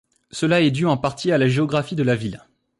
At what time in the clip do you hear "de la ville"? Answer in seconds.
1.95-2.43